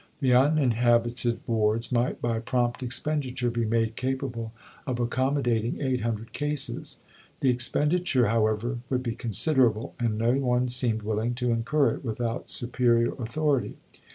The 0.19 0.33
uninhabited 0.33 1.41
wards 1.45 1.91
might 1.91 2.19
by 2.19 2.39
prompt 2.39 2.81
expenditure 2.81 3.51
be 3.51 3.65
made 3.65 3.95
capable 3.95 4.51
of 4.87 4.99
accommodating 4.99 5.79
800 5.79 6.33
cases. 6.33 6.97
The 7.41 7.51
expenditure, 7.51 8.25
however, 8.29 8.79
would 8.89 9.03
be 9.03 9.13
considerable, 9.13 9.93
and 9.99 10.17
no 10.17 10.33
one 10.39 10.69
seemed 10.69 11.03
willing 11.03 11.35
to 11.35 11.51
incur 11.51 11.91
it 11.91 12.03
without 12.03 12.49
superior 12.49 13.11
authority. 13.21 13.77